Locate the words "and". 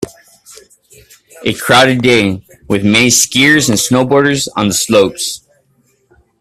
3.69-3.77